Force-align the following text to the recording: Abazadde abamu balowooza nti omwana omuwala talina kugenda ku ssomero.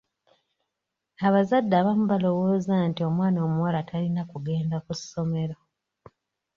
Abazadde 1.27 1.73
abamu 1.77 2.05
balowooza 2.11 2.73
nti 2.89 3.01
omwana 3.09 3.37
omuwala 3.47 3.79
talina 3.89 4.21
kugenda 4.31 4.77
ku 4.85 4.91
ssomero. 4.99 5.55